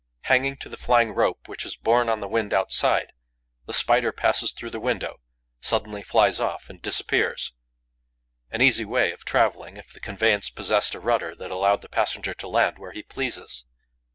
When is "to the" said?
0.57-0.77